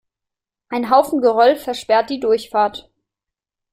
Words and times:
Ein 0.69 0.89
Haufen 0.89 1.21
Geröll 1.21 1.55
versperrt 1.57 2.09
die 2.09 2.19
Durchfahrt. 2.19 2.89